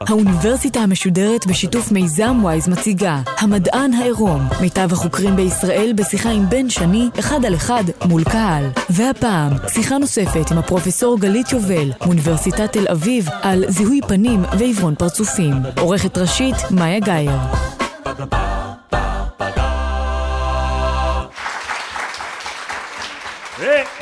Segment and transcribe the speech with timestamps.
[0.00, 7.08] האוניברסיטה המשודרת בשיתוף מיזם וויז מציגה המדען העירום, מיטב החוקרים בישראל בשיחה עם בן שני,
[7.18, 8.64] אחד על אחד מול קהל.
[8.90, 15.54] והפעם, שיחה נוספת עם הפרופסור גלית יובל, מאוניברסיטת תל אביב, על זיהוי פנים ועברון פרצופים.
[15.80, 17.38] עורכת ראשית, מאיה גאייר.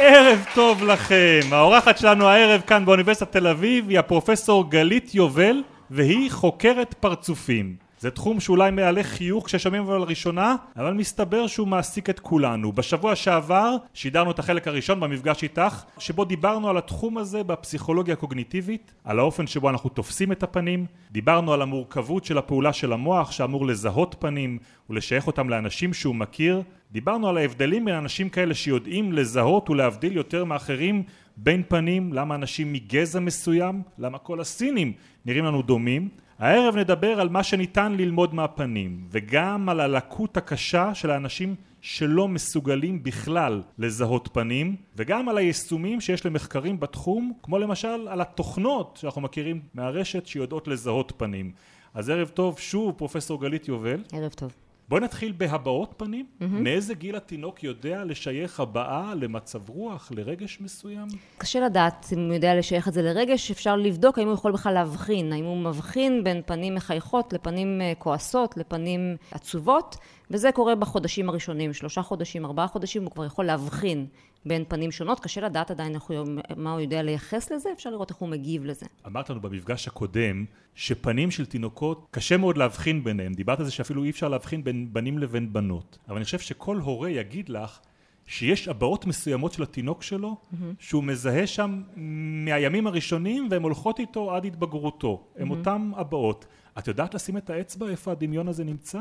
[0.02, 1.40] ערב טוב לכם.
[1.52, 7.74] האורחת שלנו הערב כאן באוניברסיטת תל אביב היא הפרופסור גלית יובל והיא חוקרת פרצופים.
[8.00, 12.73] זה תחום שאולי מעלה חיוך כששומעים עליו לראשונה, אבל מסתבר שהוא מעסיק את כולנו.
[12.73, 18.92] בשבוע שעבר שידרנו את החלק הראשון במפגש איתך, שבו דיברנו על התחום הזה בפסיכולוגיה הקוגניטיבית,
[19.04, 23.66] על האופן שבו אנחנו תופסים את הפנים, דיברנו על המורכבות של הפעולה של המוח שאמור
[23.66, 24.59] לזהות פנים
[24.90, 26.62] ולשייך אותם לאנשים שהוא מכיר,
[26.93, 31.02] דיברנו על ההבדלים בין אנשים כאלה שיודעים לזהות ולהבדיל יותר מאחרים
[31.37, 34.93] בין פנים, למה אנשים מגזע מסוים, למה כל הסינים
[35.24, 36.09] נראים לנו דומים.
[36.38, 43.02] הערב נדבר על מה שניתן ללמוד מהפנים, וגם על הלקות הקשה של האנשים שלא מסוגלים
[43.02, 49.61] בכלל לזהות פנים, וגם על היישומים שיש למחקרים בתחום, כמו למשל על התוכנות שאנחנו מכירים
[49.74, 51.52] מהרשת שיודעות לזהות פנים.
[51.95, 54.02] אז ערב טוב שוב פרופסור גלית יובל.
[54.13, 54.52] ערב טוב.
[54.91, 56.27] בואי נתחיל בהבעות פנים.
[56.27, 56.45] Mm-hmm.
[56.51, 61.07] מאיזה גיל התינוק יודע לשייך הבעה למצב רוח, לרגש מסוים?
[61.38, 64.75] קשה לדעת אם הוא יודע לשייך את זה לרגש, אפשר לבדוק האם הוא יכול בכלל
[64.75, 69.97] להבחין, האם הוא מבחין בין פנים מחייכות לפנים אה, כועסות, לפנים עצובות,
[70.31, 74.06] וזה קורה בחודשים הראשונים, שלושה חודשים, ארבעה חודשים, הוא כבר יכול להבחין
[74.47, 76.16] בין פנים שונות, קשה לדעת עדיין איך הוא,
[76.56, 78.87] מה הוא יודע לייחס לזה, אפשר לראות איך הוא מגיב לזה.
[79.06, 80.44] אמרת לנו במפגש הקודם,
[80.75, 84.89] שפנים של תינוקות, קשה מאוד להבחין ביניהם, דיברת על זה שאפילו אי אפשר להבחין בין
[84.93, 87.79] בנים לבין בנות, אבל אני חושב שכל הורה יגיד לך
[88.27, 90.56] שיש הבעות מסוימות של התינוק שלו, mm-hmm.
[90.79, 91.83] שהוא מזהה שם
[92.45, 95.50] מהימים הראשונים והן הולכות איתו עד התבגרותו, הן mm-hmm.
[95.50, 96.47] אותן הבעות.
[96.79, 99.00] את יודעת לשים את האצבע איפה הדמיון הזה נמצא?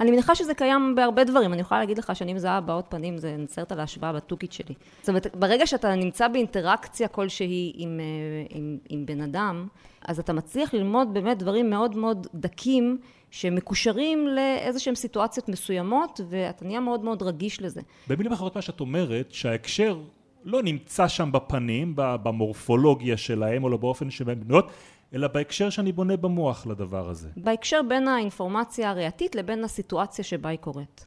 [0.00, 1.52] אני מניחה שזה קיים בהרבה דברים.
[1.52, 4.74] אני יכולה להגיד לך שאני מזהה הבעות פנים, זה נצרת על ההשוואה בתוכית שלי.
[5.00, 9.66] זאת אומרת, ברגע שאתה נמצא באינטראקציה כלשהי עם, אה, עם, עם בן אדם,
[10.04, 12.98] אז אתה מצליח ללמוד באמת דברים מאוד מאוד דקים,
[13.30, 17.80] שמקושרים לאיזשהן סיטואציות מסוימות, ואתה נהיה מאוד מאוד רגיש לזה.
[18.08, 19.98] במילים אחרות מה שאת אומרת, שההקשר
[20.44, 24.70] לא נמצא שם בפנים, במורפולוגיה שלהם, או לא באופן שבהם בנויות,
[25.14, 27.28] אלא בהקשר שאני בונה במוח לדבר הזה.
[27.36, 31.06] בהקשר בין האינפורמציה הראייתית לבין הסיטואציה שבה היא קורית.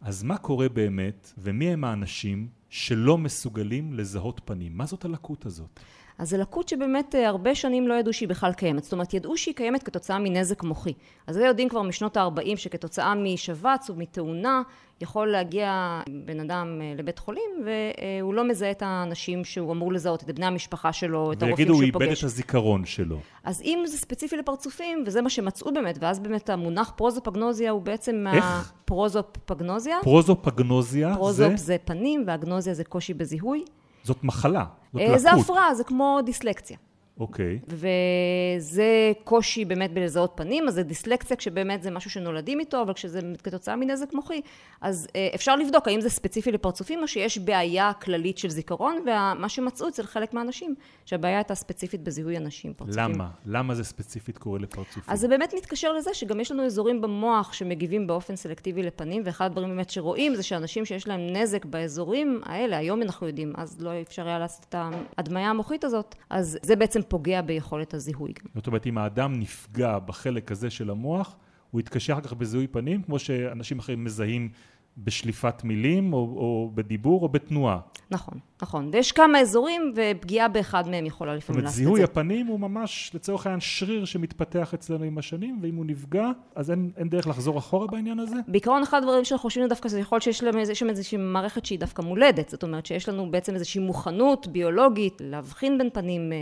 [0.00, 4.76] אז מה קורה באמת, ומי הם האנשים שלא מסוגלים לזהות פנים?
[4.76, 5.80] מה זאת הלקות הזאת?
[6.18, 8.84] אז זו לקות שבאמת אה, הרבה שנים לא ידעו שהיא בכלל קיימת.
[8.84, 10.92] זאת אומרת, ידעו שהיא קיימת כתוצאה מנזק מוחי.
[11.26, 14.62] אז זה יודעים כבר משנות ה-40 שכתוצאה משבץ ומתאונה
[15.00, 20.22] יכול להגיע בן אדם אה, לבית חולים והוא לא מזהה את האנשים שהוא אמור לזהות,
[20.22, 21.80] את בני המשפחה שלו, את הרופאים שהוא פוגש.
[21.80, 23.20] ויגידו, הוא איבד את הזיכרון שלו.
[23.44, 28.24] אז אם זה ספציפי לפרצופים, וזה מה שמצאו באמת, ואז באמת המונח פרוזופגנוזיה הוא בעצם
[28.32, 28.44] איך?
[28.44, 29.96] מהפרוזופגנוזיה.
[30.02, 31.56] פרוזופגנוזיה פרוזופ זה...
[31.56, 33.64] זה פנים, והגנוזיה זה קושי בזיהוי.
[34.04, 35.20] זאת מחלה, זאת אה, לקות.
[35.20, 36.76] זה הפרעה, זה כמו דיסלקציה.
[37.22, 37.58] אוקיי.
[37.68, 43.20] וזה קושי באמת בלזהות פנים, אז זה דיסלקציה כשבאמת זה משהו שנולדים איתו, אבל כשזה
[43.42, 44.40] כתוצאה מנזק מוחי,
[44.80, 49.48] אז אה, אפשר לבדוק האם זה ספציפי לפרצופים או שיש בעיה כללית של זיכרון, ומה
[49.48, 50.74] שמצאו אצל חלק מהאנשים,
[51.04, 53.04] שהבעיה הייתה ספציפית בזיהוי אנשים, פרצופים.
[53.04, 53.28] למה?
[53.46, 55.02] למה זה ספציפית קורה לפרצופים?
[55.06, 59.46] אז זה באמת מתקשר לזה שגם יש לנו אזורים במוח שמגיבים באופן סלקטיבי לפנים, ואחד
[59.46, 63.90] הדברים באמת שרואים זה שאנשים שיש להם נזק באזורים האלה, היום אנחנו יודעים, אז לא
[64.00, 68.32] אפשר היה לעשות את ההדמיה המוחית הזאת, אז זה בעצם פוגע ביכולת הזיהוי.
[68.54, 71.36] זאת אומרת, אם האדם נפגע בחלק הזה של המוח,
[71.70, 74.48] הוא יתקשה אחר כך בזיהוי פנים, כמו שאנשים אחרים מזהים
[74.98, 77.78] בשליפת מילים, או, או בדיבור, או בתנועה.
[78.10, 78.90] נכון, נכון.
[78.92, 81.82] ויש כמה אזורים, ופגיעה באחד מהם יכולה לפעמים לעשות את זה.
[81.82, 85.84] זאת אומרת, זיהוי הפנים הוא ממש, לצורך העניין, שריר שמתפתח אצלנו עם השנים, ואם הוא
[85.86, 88.36] נפגע, אז אין, אין דרך לחזור אחורה בעניין הזה?
[88.48, 91.78] בעיקרון, אחד הדברים שאנחנו חושבים דווקא, זה יכול להיות שיש להם איזושהי, איזושהי מערכת שהיא
[91.78, 92.48] דווקא מולדת.
[92.48, 96.36] זאת אומרת, שיש לנו בעצם איזושהי מוכנות ביולוגית להבחין בין פנים, אה,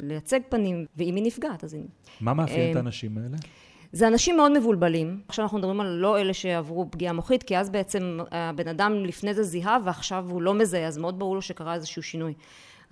[0.00, 1.82] לייצג פנים, ואם היא נפגעת, אז היא...
[2.20, 3.36] מה מאפיין את אה, האנשים האלה?
[3.92, 5.20] זה אנשים מאוד מבולבלים.
[5.28, 9.34] עכשיו אנחנו מדברים על לא אלה שעברו פגיעה מוחית, כי אז בעצם הבן אדם לפני
[9.34, 12.34] זה זיהה ועכשיו הוא לא מזהה, אז מאוד ברור לו שקרה איזשהו שינוי.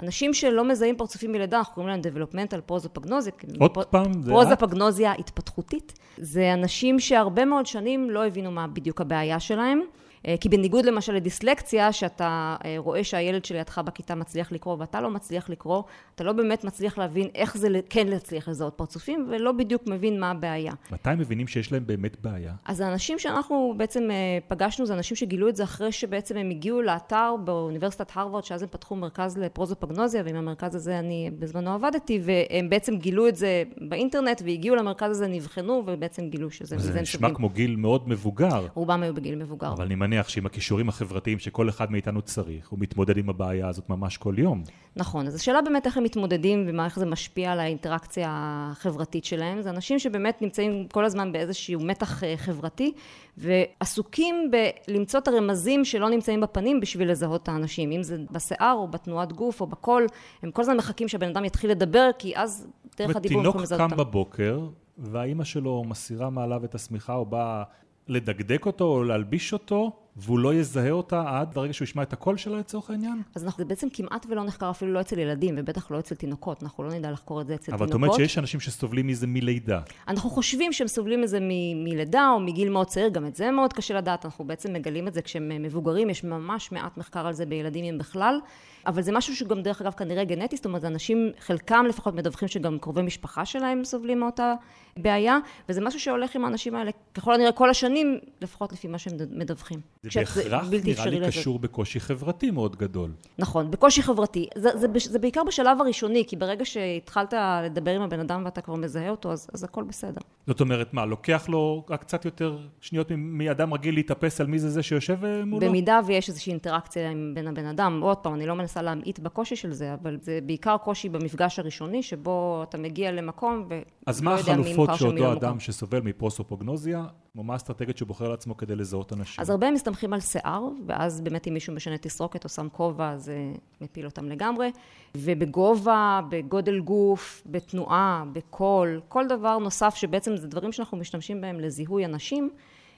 [0.02, 3.32] אנשים שלא מזהים פרצופים מלידה, אנחנו קוראים להם developmental פרוזופגנוזיה.
[3.58, 3.82] עוד פר...
[3.90, 4.22] פעם?
[4.26, 5.98] פרוזופגנוזיה התפתחותית.
[6.16, 9.80] זה אנשים שהרבה מאוד שנים לא הבינו מה בדיוק הבעיה שלהם.
[10.26, 15.10] אה, כי בניגוד למשל לדיסלקציה, שאתה אה, רואה שהילד שלידך בכיתה מצליח לקרוא ואתה לא
[15.10, 15.82] מצליח לקרוא,
[16.14, 20.30] אתה לא באמת מצליח להבין איך זה כן להצליח לזהות פרצופים, ולא בדיוק מבין מה
[20.30, 20.72] הבעיה.
[20.92, 22.52] מתי מבינים שיש להם באמת בעיה?
[22.64, 26.82] אז האנשים שאנחנו בעצם אה, פגשנו, זה אנשים שגילו את זה אחרי שבעצם הם הגיעו
[26.82, 32.70] לאתר באוניברסיטת הרווארד, שאז הם פתחו מרכז לפרוזופגנוזיה, ועם המרכז הזה אני בזמנו עבדתי, והם
[32.70, 36.78] בעצם גילו את זה באינטרנט, והגיעו למרכז הזה, נבחנו, ובעצם גילו שזה...
[36.78, 38.66] זה נשמע כמו גיל מאוד מבוגר.
[38.74, 39.72] רובם היו בגיל מבוגר.
[39.72, 43.90] אבל אני מניח שעם הכישורים החברתיים שכל אחד מאיתנו צריך, הוא מתמודד עם הבעיה הזאת
[43.90, 44.62] ממש כל יום.
[44.96, 49.62] נכון, אז השאלה באמת איך הם מתמודדים ומה איך זה משפיע על האינטראקציה החברתית שלהם.
[49.62, 52.92] זה אנשים שבאמת נמצאים כל הזמן באיזשהו מתח אה, חברתי,
[53.38, 54.50] ועסוקים
[54.88, 57.92] בלמצוא את הרמזים שלא נמצאים בפנים בשביל לזהות את האנשים.
[57.92, 60.06] אם זה בשיער או בתנועת גוף או בקול,
[60.42, 62.68] הם כל הזמן מחכים שהבן אדם יתחיל לדבר, כי אז
[62.98, 63.96] דרך הדיבור יכולים לזהות אותם.
[63.96, 64.60] קם בבוקר,
[64.98, 67.62] והאימא שלו מסירה מעליו את השמיכה או באה
[68.08, 72.36] לדקדק אותו או להלביש אותו, והוא לא יזהה אותה עד לרגע שהוא ישמע את הקול
[72.36, 73.22] שלה לצורך העניין?
[73.34, 76.62] אז אנחנו, זה בעצם כמעט ולא נחקר אפילו לא אצל ילדים, ובטח לא אצל תינוקות,
[76.62, 77.96] אנחנו לא נדע לחקור את זה אצל אבל תינוקות.
[77.96, 79.80] אבל את אומרת שיש אנשים שסובלים מזה מלידה.
[80.08, 83.72] אנחנו חושבים שהם סובלים מזה מ- מלידה או מגיל מאוד צעיר, גם את זה מאוד
[83.72, 87.46] קשה לדעת, אנחנו בעצם מגלים את זה כשהם מבוגרים, יש ממש מעט מחקר על זה
[87.46, 88.38] בילדים אם בכלל.
[88.86, 92.78] אבל זה משהו שגם דרך אגב כנראה גנטי, זאת אומרת, אנשים, חלקם לפחות מדווחים שגם
[92.78, 94.54] קרובי משפחה שלהם סובלים מאותה
[94.96, 95.38] בעיה,
[95.68, 99.80] וזה משהו שהולך עם האנשים האלה ככל הנראה כל השנים, לפחות לפי מה שהם מדווחים.
[100.02, 101.58] זה בהכרח נראה לי קשור.
[101.58, 103.12] בקושי חברתי מאוד גדול.
[103.38, 104.48] נכון, בקושי חברתי.
[104.54, 107.34] זה, זה, זה בעיקר בשלב הראשוני, כי ברגע שהתחלת
[107.64, 110.20] לדבר עם הבן אדם ואתה כבר מזהה אותו, אז, אז הכל בסדר.
[110.46, 114.70] זאת אומרת, מה, לוקח לו רק קצת יותר שניות מאדם רגיל להתאפס על מי זה
[114.70, 115.66] זה שיושב אה, מולו?
[115.66, 118.00] במידה ויש איזושהי אינטראקציה בין הבן אדם.
[118.02, 122.02] עוד פעם, אני לא מנסה להמעיט בקושי של זה, אבל זה בעיקר קושי במפגש הראשוני,
[122.02, 127.04] שבו אתה מגיע למקום ולא יודע מי אז מה החלופות שאותו אדם שסובל מפרוסופוגנוזיה,
[127.34, 129.42] מה האסטרטגיות שהוא בוחר לעצמו כדי לזהות אנשים?
[129.42, 133.52] אז הרבה מסתמכים על שיער, ואז באמת אם מישהו משנה תסרוקת או שם כובע, זה
[133.80, 134.72] מפיל אותם לגמרי.
[135.14, 142.04] ובגובה, בגודל גוף, בתנועה, בקול, כל דבר נוסף שבעצם זה דברים שאנחנו משתמשים בהם לזיהוי
[142.04, 142.50] אנשים.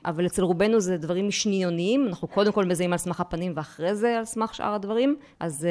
[0.04, 4.19] אבל אצל רובנו זה דברים משניוניים, אנחנו קודם כל מזהים על סמך הפנים ואחרי זה
[4.19, 5.66] על סמך שאר הדברים, אז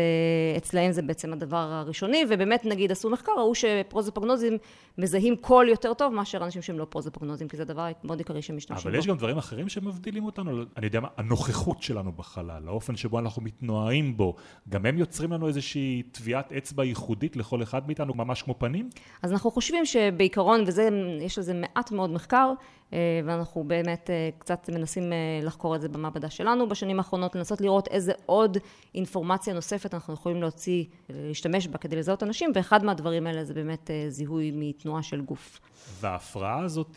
[0.55, 4.57] uh, אצלהם זה בעצם הדבר הראשוני, ובאמת נגיד עשו מחקר, ראו שפרוזופוגנוזים
[4.97, 8.83] מזהים קול יותר טוב מאשר אנשים שהם לא פרוזופוגנוזים, כי זה דבר מאוד עיקרי שמשתמשים
[8.83, 8.89] בו.
[8.89, 13.19] אבל יש גם דברים אחרים שמבדילים אותנו, אני יודע מה, הנוכחות שלנו בחלל, האופן שבו
[13.19, 14.35] אנחנו מתנועים בו,
[14.69, 18.89] גם הם יוצרים לנו איזושהי טביעת אצבע ייחודית לכל אחד מאיתנו, ממש כמו פנים?
[19.21, 20.63] אז אנחנו חושבים שבעיקרון,
[21.21, 22.55] ויש לזה מעט מאוד מחקר, אה,
[23.25, 27.87] ואנחנו באמת אה, קצת מנסים אה, לחקור את זה במעבדה שלנו בשנים האחרונות, לנסות לראות
[27.87, 28.57] איזה עוד
[28.95, 33.89] אינפורמציה נוספת אנחנו יכולים להוציא, להשתמש בה כדי לזהות אנשים, ואחד מהדברים האלה זה באמת
[34.07, 35.59] זיהוי מתנועה של גוף.
[36.01, 36.95] וההפרעה הזאת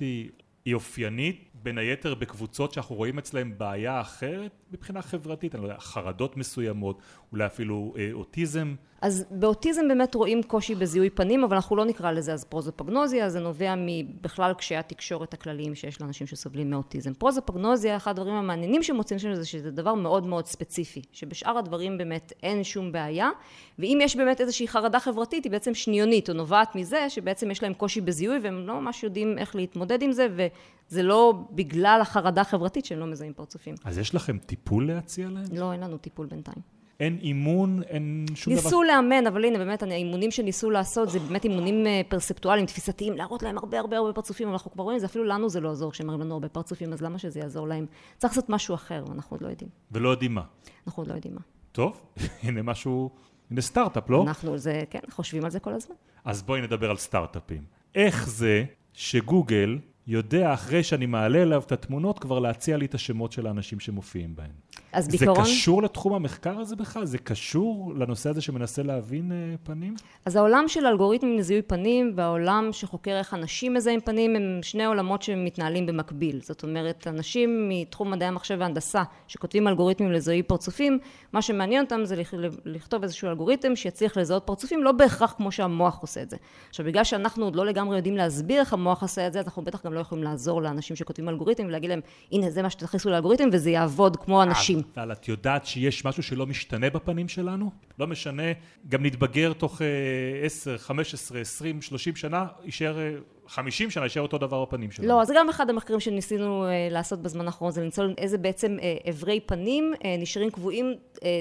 [0.65, 5.81] היא אופיינית בין היתר בקבוצות שאנחנו רואים אצלהם בעיה אחרת מבחינה חברתית, אני לא יודע,
[5.81, 6.99] חרדות מסוימות,
[7.33, 8.75] אולי אפילו אה, אוטיזם.
[9.05, 13.41] אז באוטיזם באמת רואים קושי בזיהוי פנים, אבל אנחנו לא נקרא לזה אז פרוזופגנוזיה, זה
[13.41, 17.15] נובע מבכלל קשיי התקשורת הכלליים שיש לאנשים שסובלים מאוטיזם.
[17.15, 22.33] פרוזופגנוזיה, אחד הדברים המעניינים שמוצאים שם זה שזה דבר מאוד מאוד ספציפי, שבשאר הדברים באמת
[22.43, 23.31] אין שום בעיה,
[23.79, 27.75] ואם יש באמת איזושהי חרדה חברתית, היא בעצם שניונית, או נובעת מזה שבעצם יש להם
[27.75, 32.85] קושי בזיהוי והם לא ממש יודעים איך להתמודד עם זה, וזה לא בגלל החרדה החברתית
[32.85, 33.75] שהם לא מזהים פרצופים.
[33.85, 35.45] אז יש לכם טיפול להציע להם?
[35.53, 36.74] לא, אין לנו טיפול בינתיים.
[37.01, 38.71] אין אימון, אין שום ניסו דבר?
[38.71, 43.43] ניסו לאמן, אבל הנה, באמת, האימונים שניסו לעשות, זה באמת אימונים אה, פרספטואליים, תפיסתיים, להראות
[43.43, 46.07] להם הרבה הרבה הרבה פרצופים, אנחנו כבר רואים זה, אפילו לנו זה לא עזור כשהם
[46.07, 47.87] מראים לנו הרבה פרצופים, אז למה שזה יעזור להם?
[48.19, 49.71] צריך לעשות משהו אחר, ואנחנו עוד לא יודעים.
[49.93, 50.43] ולא יודעים מה.
[50.87, 51.41] אנחנו עוד לא יודעים מה.
[51.73, 52.01] טוב,
[52.43, 53.11] הנה משהו,
[53.51, 54.23] הנה סטארט-אפ, לא?
[54.23, 55.95] אנחנו זה, כן, חושבים על זה כל הזמן.
[56.25, 57.65] אז בואי נדבר על סטארט-אפים.
[57.95, 63.33] איך זה שגוגל יודע אחרי שאני מעלה אליו את התמונות כבר להציע לי את השמות
[63.33, 64.51] של האנשים שמופיעים בהן.
[64.93, 65.45] אז בעיקרון...
[65.45, 67.05] זה קשור לתחום המחקר הזה בכלל?
[67.05, 69.95] זה קשור לנושא הזה שמנסה להבין uh, פנים?
[70.25, 75.23] אז העולם של אלגוריתמים לזיהוי פנים והעולם שחוקר איך אנשים מזהים פנים הם שני עולמות
[75.23, 76.41] שמתנהלים במקביל.
[76.43, 80.99] זאת אומרת, אנשים מתחום מדעי המחשב והנדסה שכותבים אלגוריתמים לזיהוי פרצופים,
[81.33, 82.23] מה שמעניין אותם זה
[82.65, 86.37] לכתוב איזשהו אלגוריתם שיצליח לזהות פרצופים, לא בהכרח כמו שהמוח עושה את זה.
[86.69, 89.65] עכשיו, בגלל שאנחנו עוד לא לגמרי יודעים להסביר איך המוח עושה את זה, אז אנחנו
[89.65, 92.01] בטח גם לא יכולים לעזור לאנשים שכותבים אלגוריתם ולהגיד להם,
[92.33, 94.83] הנה זה מה שתכניסו לאלגוריתם וזה יעבוד כמו אנשים.
[94.97, 97.71] אבל את יודעת שיש משהו שלא משתנה בפנים שלנו?
[97.99, 98.43] לא משנה,
[98.89, 99.81] גם נתבגר תוך
[100.43, 103.15] 10, 15, 20, 30 שנה, יישאר אה,
[103.49, 105.09] 50 שנה יישאר אותו דבר בפנים שלנו.
[105.09, 109.11] לא, זה גם אחד המחקרים שניסינו אה, לעשות בזמן האחרון, זה למצוא איזה בעצם אה,
[109.11, 111.41] אברי פנים אה, נשארים קבועים אה,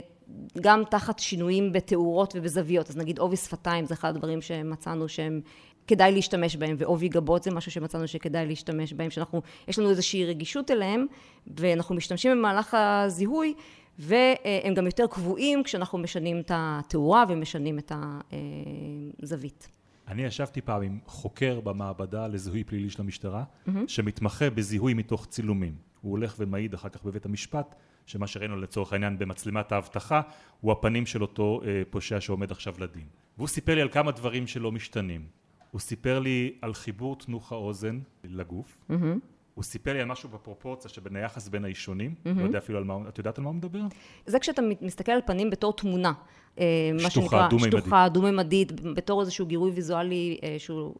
[0.62, 2.90] גם תחת שינויים בתאורות ובזוויות.
[2.90, 5.42] אז נגיד עובי שפתיים זה אחד הדברים שמצאנו שהם
[5.88, 10.26] כדאי להשתמש בהם, ועובי גבות זה משהו שמצאנו שכדאי להשתמש בהם, שאנחנו, יש לנו איזושהי
[10.26, 11.06] רגישות אליהם,
[11.58, 13.54] ואנחנו משתמשים במהלך הזיהוי,
[14.00, 17.92] והם גם יותר קבועים כשאנחנו משנים את התאורה ומשנים את
[19.22, 19.68] הזווית.
[20.08, 23.72] אני ישבתי פעם עם חוקר במעבדה לזיהוי פלילי של המשטרה, mm-hmm.
[23.88, 25.76] שמתמחה בזיהוי מתוך צילומים.
[26.02, 27.76] הוא הולך ומעיד אחר כך בבית המשפט,
[28.06, 30.22] שמה שראינו לצורך העניין במצלמת האבטחה,
[30.62, 33.06] הוא הפנים של אותו אה, פושע שעומד עכשיו לדין.
[33.38, 35.26] והוא סיפר לי על כמה דברים שלא משתנים.
[35.74, 38.78] הוא סיפר לי על חיבור תנוך האוזן לגוף.
[38.90, 38.94] Mm-hmm.
[39.54, 42.40] הוא סיפר לי על משהו בפרופורציה שבין היחס בין האישונים, mm-hmm.
[42.40, 43.80] לא יודע אפילו על מה, את יודעת על מה הוא מדבר?
[44.26, 46.14] זה כשאתה מסתכל על פנים בתור תמונה.
[46.60, 47.80] אה, שטוחה, דו-ממדית.
[47.80, 50.94] שטוחה, דו-ממדית, בתור איזשהו גירוי ויזואלי אה, שהוא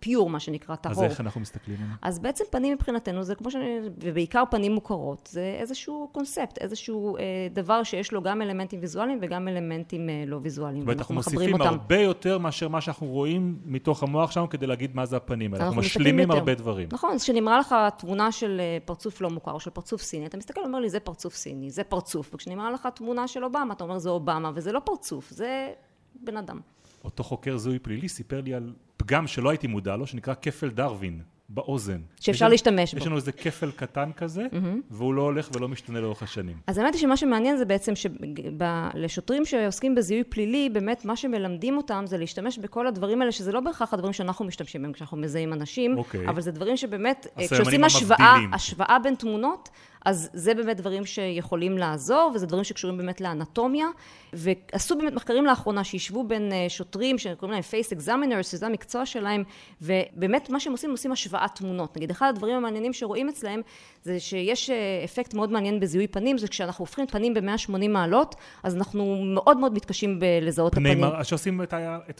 [0.00, 0.92] פיור, אה, מה שנקרא, טהור.
[0.94, 1.94] אז איך אנחנו מסתכלים עליו?
[2.02, 7.16] אז בעצם פנים מבחינתנו זה כמו שאני, ובעיקר פנים מוכרות, זה איזשהו קונספט, איזשהו
[7.52, 10.80] דבר שיש לו גם אלמנטים ויזואליים וגם אלמנטים לא ויזואליים.
[10.80, 11.62] זאת אומרת, אנחנו מוסיפים.
[11.62, 15.64] הרבה יותר מאשר מה שאנחנו רואים מתוך המוח שלנו כדי להגיד מה זה הפנים האלה.
[15.64, 16.88] אנחנו משלימים הרבה דברים.
[16.92, 20.60] נכון, אז כשנמראה לך תמונה של פרצוף לא מוכר או של פרצוף סיני, אתה מסתכל
[20.60, 24.10] ואומר לי, זה פרצוף סיני, זה פרצוף, וכשנמראה לך תמונה של אובמה, אתה אומר, זה
[24.10, 25.72] אובמה, וזה לא פרצוף, זה
[26.14, 26.60] בן אדם.
[27.04, 31.20] אותו חוקר זיהוי פלילי סיפר לי על פגם שלא הייתי מודע לו, שנקרא כפל דרווין.
[31.48, 32.00] באוזן.
[32.20, 33.00] שאפשר להשתמש בו.
[33.00, 34.80] יש לנו איזה כפל קטן כזה, mm-hmm.
[34.90, 36.56] והוא לא הולך ולא משתנה לאורך השנים.
[36.66, 42.04] אז האמת היא שמה שמעניין זה בעצם שלשוטרים שעוסקים בזיהוי פלילי, באמת מה שמלמדים אותם
[42.06, 45.94] זה להשתמש בכל הדברים האלה, שזה לא בהכרח הדברים שאנחנו משתמשים בהם כשאנחנו מזהים אנשים,
[45.94, 45.98] okay.
[45.98, 46.28] אוקיי.
[46.28, 49.68] אבל זה דברים שבאמת, כשעושים השוואה, השוואה בין תמונות,
[50.06, 53.86] אז זה באמת דברים שיכולים לעזור, וזה דברים שקשורים באמת לאנטומיה.
[54.32, 59.42] ועשו באמת מחקרים לאחרונה שישבו בין אה, שוטרים שקוראים להם face examiners, שזה המקצוע שלהם,
[59.82, 61.96] ובאמת מה שהם עושים, הם עושים השוואת תמונות.
[61.96, 63.60] נגיד, אחד הדברים המעניינים שרואים אצלהם,
[64.02, 68.76] זה שיש אה, אפקט מאוד מעניין בזיהוי פנים, זה כשאנחנו הופכים פנים ב-180 מעלות, אז
[68.76, 71.00] אנחנו מאוד מאוד מתקשים בלזהות את הפנים.
[71.00, 71.22] מר...
[71.22, 71.62] שעושים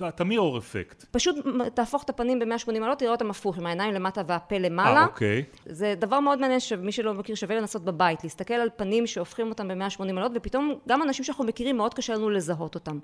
[0.09, 1.05] את המירור אפקט.
[1.11, 1.37] פשוט
[1.75, 5.00] תהפוך את הפנים ב-180 מעלות, תראה אותם הפוך, עם העיניים למטה והפה למעלה.
[5.00, 5.43] אה, אוקיי.
[5.66, 9.68] זה דבר מאוד מעניין, שמי שלא מכיר שווה לנסות בבית, להסתכל על פנים שהופכים אותם
[9.68, 12.99] ב-180 מעלות, ופתאום גם אנשים שאנחנו מכירים, מאוד קשה לנו לזהות אותם.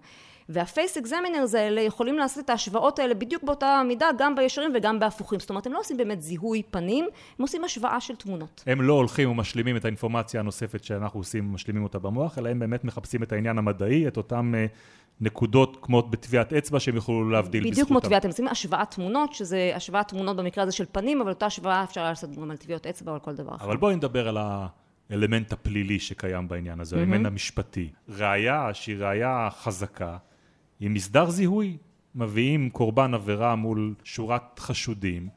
[0.49, 5.41] והפייס אקזמינרס האלה יכולים לעשות את ההשוואות האלה בדיוק באותה מידה, גם בישרים וגם בהפוכים.
[5.41, 7.05] זאת אומרת, הם לא עושים באמת זיהוי פנים,
[7.38, 8.64] הם עושים השוואה של תמונות.
[8.67, 12.85] הם לא הולכים ומשלימים את האינפורמציה הנוספת שאנחנו עושים, משלימים אותה במוח, אלא הם באמת
[12.85, 17.73] מחפשים את העניין המדעי, את אותם uh, נקודות כמו בטביעת אצבע שהם יוכלו להבדיל בזכותם.
[17.73, 21.47] בדיוק כמו טביעת, עושים השוואת תמונות, שזה השוואת תמונות במקרה הזה של פנים, אבל אותה
[21.47, 23.64] השוואה אפשר לעשות גם על טביעות אצבע או על כל דבר אחר.
[23.64, 24.38] אבל בואי נדבר על.
[25.11, 27.29] האלמנט הפלילי שקיים בעניין הזה, האלמנט mm-hmm.
[27.29, 27.88] המשפטי.
[28.09, 30.17] ראיה שהיא ראיה חזקה,
[30.81, 31.76] היא מסדר זיהוי.
[32.14, 35.29] מביאים קורבן עבירה מול שורת חשודים,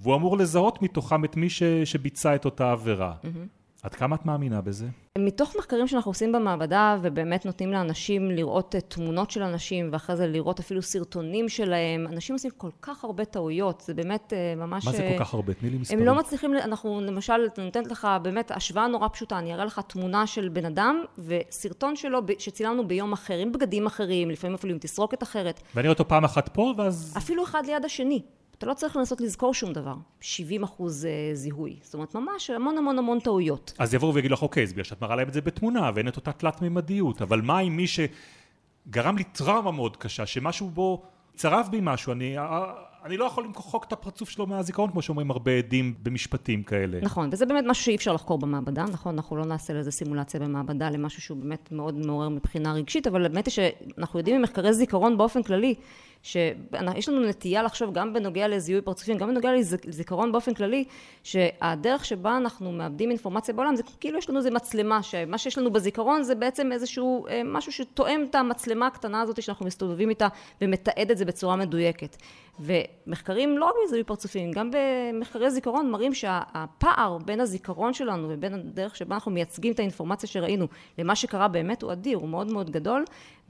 [0.00, 3.14] והוא אמור לזהות מתוכם את מי ש, שביצע את אותה עבירה.
[3.22, 3.61] Mm-hmm.
[3.82, 4.86] עד כמה את מאמינה בזה?
[5.18, 10.60] מתוך מחקרים שאנחנו עושים במעבדה, ובאמת נותנים לאנשים לראות תמונות של אנשים, ואחרי זה לראות
[10.60, 14.86] אפילו סרטונים שלהם, אנשים עושים כל כך הרבה טעויות, זה באמת אה, ממש...
[14.86, 15.54] מה זה כל כך הרבה?
[15.54, 16.00] תני לי מספרים.
[16.00, 19.80] הם לא מצליחים, אנחנו למשל, אני נותנת לך באמת השוואה נורא פשוטה, אני אראה לך
[19.86, 24.78] תמונה של בן אדם, וסרטון שלו שצילמנו ביום אחר, עם בגדים אחרים, לפעמים אפילו עם
[24.78, 25.60] תסרוקת אחרת.
[25.74, 27.14] ואני רואה אותו פעם אחת פה, ואז...
[27.16, 28.22] אפילו אחד ליד השני.
[28.62, 29.94] אתה לא צריך לנסות לזכור שום דבר.
[30.20, 31.76] 70 אחוז אה, זיהוי.
[31.82, 33.72] זאת אומרת, ממש המון המון המון טעויות.
[33.78, 36.16] אז יבואו ויגידו לך, אוקיי, זה בגלל שאת מראה להם את זה בתמונה, ואין את
[36.16, 41.02] אותה תלת מימדיות, אבל מה עם מי שגרם לי טראומה מאוד קשה, שמשהו בו
[41.36, 42.38] צרב בי משהו, אני...
[42.38, 42.72] אה,
[43.04, 46.98] אני לא יכול למחוק את הפרצוף שלו מהזיכרון, כמו שאומרים הרבה עדים במשפטים כאלה.
[47.02, 49.14] נכון, וזה באמת משהו שאי אפשר לחקור במעבדה, נכון?
[49.14, 53.46] אנחנו לא נעשה לזה סימולציה במעבדה למשהו שהוא באמת מאוד מעורר מבחינה רגשית, אבל באמת
[53.46, 55.74] היא שאנחנו יודעים ממחקרי זיכרון באופן כללי,
[56.22, 59.50] שיש לנו נטייה לחשוב גם בנוגע לזיהוי פרצופים, גם בנוגע
[59.86, 60.84] לזיכרון באופן כללי,
[61.22, 65.72] שהדרך שבה אנחנו מאבדים אינפורמציה בעולם, זה כאילו יש לנו איזה מצלמה, שמה שיש לנו
[65.72, 70.28] בזיכרון זה בעצם איזשהו אה, משהו שתואם את המצלמה הקטנה הזאת שאנחנו מסתובבים איתה
[70.60, 72.16] ומתעד את זה בצורה מדויקת.
[72.60, 78.96] ומחקרים לא רק בזיהוי פרצופים, גם במחקרי זיכרון מראים שהפער בין הזיכרון שלנו ובין הדרך
[78.96, 80.66] שבה אנחנו מייצגים את האינפורמציה שראינו
[80.98, 83.04] למה שקרה באמת הוא אדיר, הוא מאוד מאוד גדול,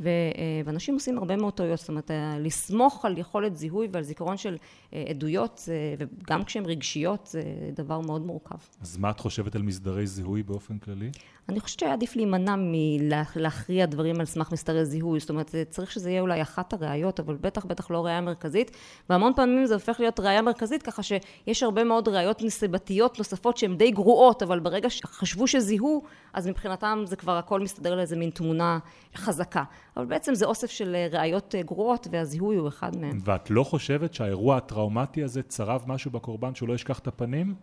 [0.06, 0.12] אה,
[0.64, 4.56] ואנשים עושים הרבה מאוד טעויות, זאת אומרת, אה, לסמוך על יכולת זיהוי ועל זיכרון של
[4.94, 7.42] אה, עדויות, וגם כשהן רגשיות, זה
[7.74, 8.56] דבר מאוד מורכב.
[8.80, 11.10] אז מה את חושבת על מסדרי זיהוי באופן כללי?
[11.48, 16.10] אני חושבת שהיה עדיף להימנע מלהכריע דברים על סמך מסתרי זיהוי, זאת אומרת, צריך שזה
[16.10, 18.70] יהיה אולי אחת הראיות, אבל בטח בטח לא ראייה מרכזית,
[19.10, 23.76] והמון פעמים זה הופך להיות ראייה מרכזית, ככה שיש הרבה מאוד ראיות נסיבתיות נוספות שהן
[23.76, 26.02] די גרועות, אבל ברגע שחשבו שזיהו,
[26.32, 28.78] אז מבחינתם זה כבר הכל מסתדר לאיזה מין תמונה
[29.16, 29.64] חזקה.
[29.96, 33.18] אבל בעצם זה אוסף של ראיות גרועות, והזיהוי הזיהוי הוא אחד מהם.
[33.24, 37.54] ואת לא חושבת שהאירוע הטראומטי הזה צרב משהו בקורבן שהוא לא ישכח את הפנים?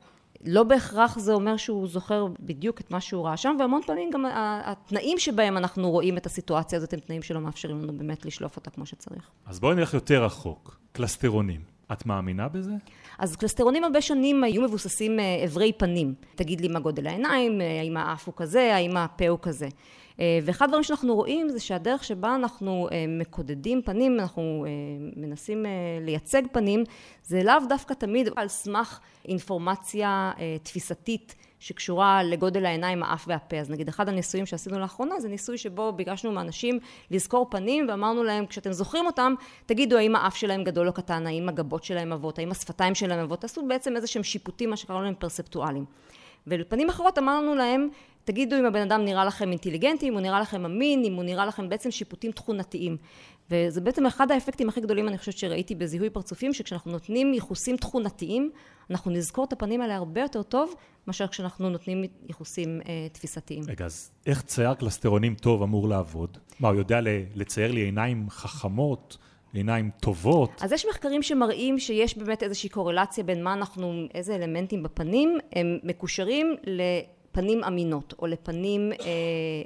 [0.45, 4.25] לא בהכרח זה אומר שהוא זוכר בדיוק את מה שהוא ראה שם, והמון פעמים גם
[4.65, 8.69] התנאים שבהם אנחנו רואים את הסיטואציה הזאת הם תנאים שלא מאפשרים לנו באמת לשלוף אותה
[8.69, 9.29] כמו שצריך.
[9.45, 10.79] אז בואי נלך יותר רחוק.
[10.91, 11.61] קלסטרונים.
[11.91, 12.71] את מאמינה בזה?
[13.19, 16.13] אז קלסטרונים הרבה שנים היו מבוססים אברי אה, פנים.
[16.35, 19.67] תגיד לי מה גודל העיניים, אה, האם האף הוא כזה, האם הפה הוא כזה.
[20.19, 24.65] אה, ואחד הדברים שאנחנו רואים זה שהדרך שבה אנחנו מקודדים פנים, אנחנו
[25.15, 25.65] מנסים
[26.01, 26.83] לייצג פנים,
[27.23, 30.31] זה לאו דווקא תמיד על סמך אינפורמציה
[30.63, 33.57] תפיסתית שקשורה לגודל העיניים, האף והפה.
[33.57, 36.79] אז נגיד אחד הניסויים שעשינו לאחרונה זה ניסוי שבו ביקשנו מאנשים
[37.11, 39.33] לזכור פנים ואמרנו להם כשאתם זוכרים אותם
[39.65, 43.41] תגידו האם האף שלהם גדול או קטן, האם הגבות שלהם עבות, האם השפתיים שלהם עבות,
[43.41, 45.85] תעשו בעצם איזה שהם שיפוטים מה שקראנו להם פרספטואליים.
[46.47, 47.89] ולפנים אחרות אמרנו להם
[48.29, 51.45] תגידו אם הבן אדם נראה לכם אינטליגנטי, אם הוא נראה לכם אמין, אם הוא נראה
[51.45, 52.97] לכם בעצם שיפוטים תכונתיים.
[53.51, 58.51] וזה בעצם אחד האפקטים הכי גדולים אני חושבת שראיתי בזיהוי פרצופים, שכשאנחנו נותנים ייחוסים תכונתיים,
[58.91, 60.73] אנחנו נזכור את הפנים האלה הרבה יותר טוב,
[61.07, 63.63] מאשר כשאנחנו נותנים ייחוסים אה, תפיסתיים.
[63.67, 66.37] רגע, אז איך צייר קלסטרונים טוב אמור לעבוד?
[66.59, 66.99] מה, הוא יודע
[67.35, 69.17] לצייר לי עיניים חכמות?
[69.53, 70.51] עיניים טובות.
[70.61, 75.77] אז יש מחקרים שמראים שיש באמת איזושהי קורלציה בין מה אנחנו, איזה אלמנטים בפנים הם
[75.83, 76.55] מקושרים
[77.29, 78.97] לפנים אמינות, או לפנים אה,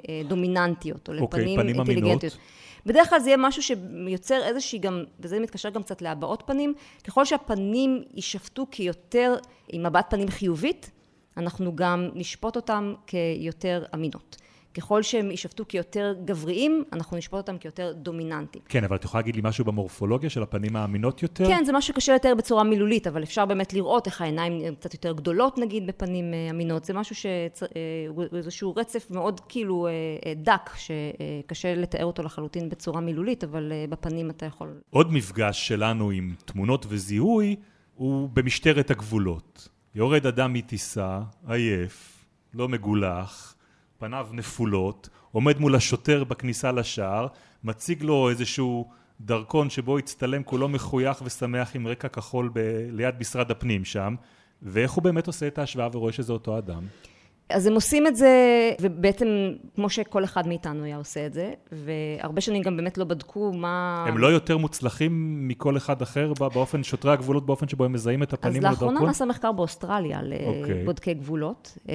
[0.08, 2.22] אה, דומיננטיות, או אוקיי, לפנים פנים אינטליגנטיות.
[2.22, 2.38] אמינות.
[2.86, 7.24] בדרך כלל זה יהיה משהו שיוצר איזושהי גם, וזה מתקשר גם קצת להבעות פנים, ככל
[7.24, 9.36] שהפנים יישפטו כיותר
[9.68, 10.90] עם מבט פנים חיובית,
[11.36, 14.36] אנחנו גם נשפוט אותם כיותר אמינות.
[14.74, 18.64] ככל שהם יישפטו כיותר גבריים, אנחנו נשפוט אותם כיותר דומיננטיים.
[18.68, 21.46] כן, אבל את יכולה להגיד לי משהו במורפולוגיה של הפנים האמינות יותר?
[21.46, 25.12] כן, זה משהו שקשה יותר בצורה מילולית, אבל אפשר באמת לראות איך העיניים קצת יותר
[25.12, 26.84] גדולות נגיד בפנים אה, אמינות.
[26.84, 27.26] זה משהו ש...
[27.26, 34.30] אה, איזשהו רצף מאוד כאילו אה, דק, שקשה לתאר אותו לחלוטין בצורה מילולית, אבל בפנים
[34.30, 34.80] אתה יכול...
[34.90, 37.56] עוד מפגש שלנו עם תמונות וזיהוי
[37.94, 39.68] הוא במשטרת הגבולות.
[39.94, 43.54] יורד אדם מטיסה, עייף, לא מגולח,
[43.98, 47.26] פניו נפולות, עומד מול השוטר בכניסה לשער,
[47.64, 53.50] מציג לו איזשהו דרכון שבו הצטלם כולו מחוייך ושמח עם רקע כחול ב- ליד משרד
[53.50, 54.14] הפנים שם,
[54.62, 56.86] ואיך הוא באמת עושה את ההשוואה ורואה שזה אותו אדם?
[57.48, 58.30] אז הם עושים את זה,
[58.80, 59.26] ובעצם
[59.74, 64.04] כמו שכל אחד מאיתנו היה עושה את זה, והרבה שנים גם באמת לא בדקו מה...
[64.08, 68.32] הם לא יותר מוצלחים מכל אחד אחר באופן, שוטרי הגבולות, באופן שבו הם מזהים את
[68.32, 68.72] הפנים לדרכון?
[68.72, 71.12] אז לאחרונה נעשה מחקר באוסטרליה לבודקי אוקיי.
[71.12, 71.16] okay.
[71.16, 71.94] גבולות, אה,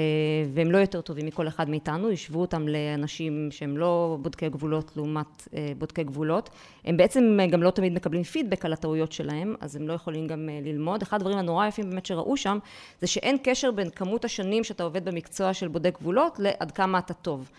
[0.54, 5.48] והם לא יותר טובים מכל אחד מאיתנו, השוו אותם לאנשים שהם לא בודקי גבולות לעומת
[5.54, 6.50] אה, בודקי גבולות.
[6.86, 10.50] הם בעצם גם לא תמיד מקבלים פידבק על הטעויות שלהם, אז הם לא יכולים גם
[10.50, 11.02] אה, ללמוד.
[11.02, 12.58] אחד הדברים הנורא יפים באמת שראו שם,
[13.02, 17.00] זה שאין קשר בין כמות השנים שאתה עובד במקצוע מקצוע של בודק גבולות לעד כמה
[17.00, 17.50] אתה טוב.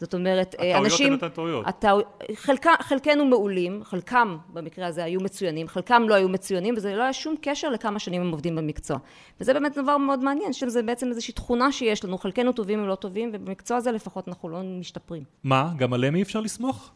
[0.00, 1.12] זאת אומרת, הטעויות אנשים...
[1.12, 1.66] הטעויות הן הטעויות.
[1.66, 2.00] הטעו...
[2.34, 2.66] חלק...
[2.80, 7.34] חלקנו מעולים, חלקם במקרה הזה היו מצוינים, חלקם לא היו מצוינים, וזה לא היה שום
[7.40, 8.98] קשר לכמה שנים הם עובדים במקצוע.
[9.40, 12.94] וזה באמת דבר מאוד מעניין, שזה בעצם איזושהי תכונה שיש לנו, חלקנו טובים או לא
[12.94, 15.22] טובים, ובמקצוע הזה לפחות אנחנו לא משתפרים.
[15.44, 16.90] מה, גם עליהם אי אפשר לסמוך?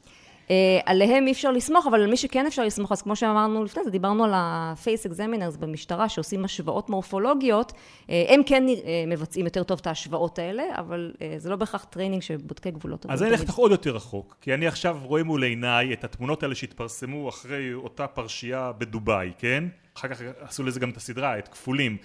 [0.51, 3.85] אה, עליהם אי אפשר לסמוך, אבל על מי שכן אפשר לסמוך, אז כמו שאמרנו לפני
[3.85, 7.73] זה, דיברנו על ה-face examiners במשטרה, שעושים השוואות מורפולוגיות,
[8.11, 8.75] אה, הם כן אה,
[9.07, 13.07] מבצעים יותר טוב את ההשוואות האלה, אבל זה לא בהכרח training שבודקי גבולות.
[13.09, 16.43] אז אני אלך איתך עוד יותר רחוק, כי אני עכשיו רואה מול עיניי את התמונות
[16.43, 19.65] האלה שהתפרסמו אחרי אותה פרשייה בדובאי, כן?
[19.97, 21.97] אחר כך עשו לזה גם את הסדרה, את כפולים.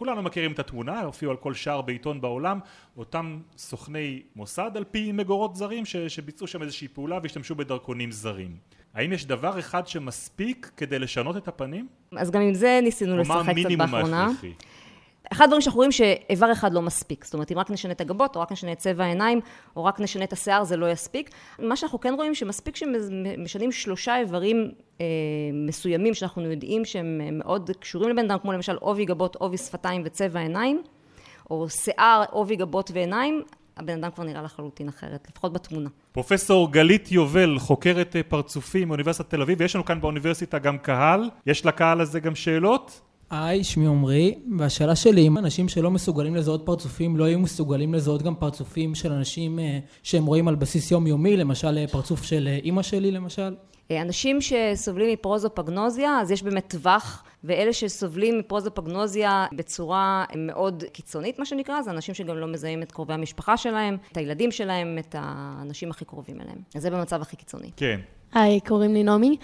[0.00, 2.58] כולנו מכירים את התמונה, הופיעו על כל שער בעיתון בעולם,
[2.96, 8.56] אותם סוכני מוסד על פי מקורות זרים ש, שביצעו שם איזושהי פעולה והשתמשו בדרכונים זרים.
[8.94, 11.88] האם יש דבר אחד שמספיק כדי לשנות את הפנים?
[12.16, 13.46] אז גם עם זה ניסינו לשחק קצת באחרונה.
[13.46, 14.52] או מה המינימום ההכרחי?
[15.32, 18.36] אחד הדברים שאנחנו רואים שאיבר אחד לא מספיק, זאת אומרת אם רק נשנה את הגבות
[18.36, 19.40] או רק נשנה את צבע העיניים
[19.76, 21.30] או רק נשנה את השיער זה לא יספיק.
[21.58, 25.06] מה שאנחנו כן רואים שמספיק שמשנים שלושה איברים אה,
[25.52, 30.40] מסוימים שאנחנו יודעים שהם מאוד קשורים לבן אדם, כמו למשל עובי גבות, עובי שפתיים וצבע
[30.40, 30.82] עיניים,
[31.50, 33.42] או שיער, עובי גבות ועיניים,
[33.76, 35.88] הבן אדם כבר נראה לחלוטין אחרת, לפחות בתמונה.
[36.12, 41.66] פרופסור גלית יובל, חוקרת פרצופים מאוניברסיטת תל אביב, ויש לנו כאן באוניברסיטה גם קהל, יש
[41.66, 43.00] לקהל הזה גם שאלות?
[43.30, 48.22] היי, שמי עמרי, והשאלה שלי, אם אנשים שלא מסוגלים לזהות פרצופים, לא יהיו מסוגלים לזהות
[48.22, 52.58] גם פרצופים של אנשים אה, שהם רואים על בסיס יומיומי, למשל אה, פרצוף של אה,
[52.64, 53.54] אימא שלי למשל?
[53.90, 61.82] אנשים שסובלים מפרוזופגנוזיה, אז יש באמת טווח, ואלה שסובלים מפרוזופגנוזיה בצורה מאוד קיצונית, מה שנקרא,
[61.82, 66.04] זה אנשים שגם לא מזהים את קרובי המשפחה שלהם, את הילדים שלהם, את האנשים הכי
[66.04, 66.58] קרובים אליהם.
[66.74, 67.70] אז זה במצב הכי קיצוני.
[67.76, 68.00] כן.
[68.34, 69.36] היי, קוראים לי נעמי.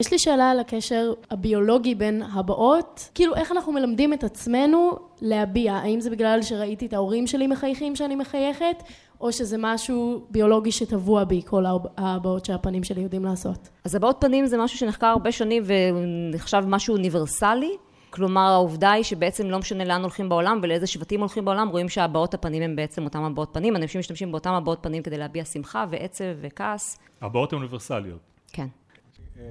[0.00, 3.10] יש לי שאלה על הקשר הביולוגי בין הבעות.
[3.14, 5.72] כאילו, איך אנחנו מלמדים את עצמנו להביע?
[5.72, 8.82] האם זה בגלל שראיתי את ההורים שלי מחייכים שאני מחייכת?
[9.20, 11.64] או שזה משהו ביולוגי שטבוע בי, כל
[11.96, 13.68] ההבעות שהפנים שלי יודעים לעשות.
[13.84, 17.76] אז הבעות פנים זה משהו שנחקר הרבה שנים ונחשב משהו אוניברסלי.
[18.10, 22.34] כלומר, העובדה היא שבעצם לא משנה לאן הולכים בעולם ולאיזה שבטים הולכים בעולם, רואים שהבעות
[22.34, 23.76] הפנים הם בעצם אותם הבעות פנים.
[23.76, 26.98] אנשים משתמשים באותם הבעות פנים כדי להביע שמחה ועצב וכעס.
[27.20, 28.20] הבעות אוניברסליות.
[28.52, 28.66] כן.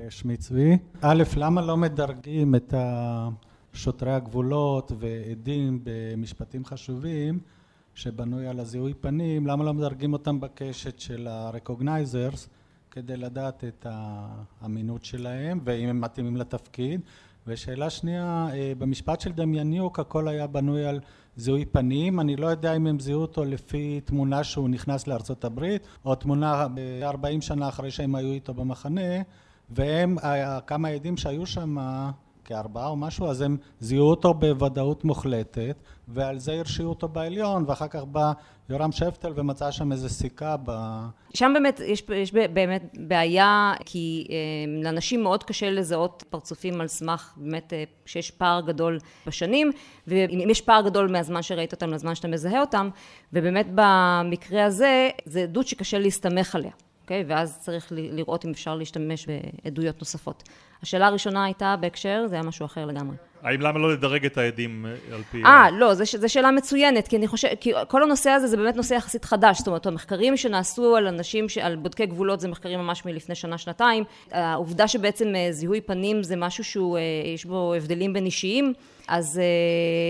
[0.09, 0.77] שמי צבי.
[1.01, 2.73] א', למה לא מדרגים את
[3.73, 7.39] שוטרי הגבולות ועדים במשפטים חשובים
[7.99, 12.47] שבנוי על הזיהוי פנים, למה לא מדרגים אותם בקשת של ה-recognizers
[12.91, 13.85] כדי לדעת את
[14.61, 17.01] האמינות שלהם ואם הם מתאימים לתפקיד?
[17.47, 20.99] ושאלה שנייה, במשפט של דמייניוק הכל היה בנוי על
[21.35, 25.87] זיהוי פנים, אני לא יודע אם הם זיהו אותו לפי תמונה שהוא נכנס לארצות הברית
[26.05, 29.21] או תמונה ב-40 שנה אחרי שהם היו איתו במחנה
[29.69, 30.17] והם,
[30.67, 31.77] כמה עדים שהיו שם
[32.49, 35.75] כארבעה או משהו, אז הם זיהו אותו בוודאות מוחלטת
[36.07, 38.31] ועל זה הרשיעו אותו בעליון ואחר כך בא
[38.69, 40.71] יורם שפטל ומצא שם איזה סיכה ב...
[41.33, 44.35] שם באמת יש, יש באמת בעיה כי אה,
[44.83, 49.71] לאנשים מאוד קשה לזהות פרצופים על סמך באמת אה, שיש פער גדול בשנים
[50.07, 52.89] ואם יש פער גדול מהזמן שראית אותם לזמן שאתה מזהה אותם
[53.33, 56.71] ובאמת במקרה הזה זה עדות שקשה להסתמך עליה
[57.09, 57.23] אוקיי?
[57.27, 60.43] ואז צריך לראות אם אפשר להשתמש בעדויות נוספות.
[60.81, 63.15] השאלה הראשונה הייתה בהקשר, זה היה משהו אחר לגמרי.
[63.43, 65.43] האם למה לא לדרג את העדים על פי...
[65.45, 68.93] אה, לא, זו שאלה מצוינת, כי אני חושבת, כי כל הנושא הזה זה באמת נושא
[68.93, 73.35] יחסית חדש, זאת אומרת, המחקרים שנעשו על אנשים, על בודקי גבולות, זה מחקרים ממש מלפני
[73.35, 74.03] שנה-שנתיים.
[74.31, 78.73] העובדה שבעצם זיהוי פנים זה משהו שיש בו הבדלים בין אישיים,
[79.07, 79.41] אז